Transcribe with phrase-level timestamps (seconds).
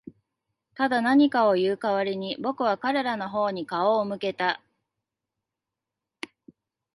[0.73, 4.59] ただ、何かを言う代わりに、僕は彼らの方に顔を向けた。